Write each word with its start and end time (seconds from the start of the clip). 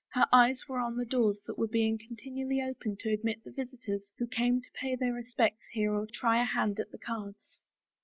Her 0.13 0.25
eyes 0.33 0.67
were 0.67 0.79
on 0.79 0.97
the 0.97 1.05
doors 1.05 1.43
that 1.45 1.59
were 1.59 1.67
being 1.67 1.99
continually 1.99 2.59
opened 2.59 2.97
to 3.01 3.13
admit 3.13 3.43
the 3.43 3.51
visitors 3.51 4.01
who 4.17 4.25
came 4.25 4.59
to 4.59 4.71
pay 4.73 4.95
their 4.95 5.13
respects 5.13 5.67
here 5.73 5.93
or 5.93 6.07
try 6.11 6.41
a 6.41 6.43
hand 6.45 6.79
at 6.79 6.89
the 6.89 6.97
cards. 6.97 7.59